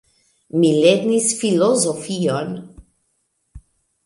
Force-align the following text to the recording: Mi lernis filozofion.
Mi 0.61 0.71
lernis 0.85 1.27
filozofion. 1.41 2.51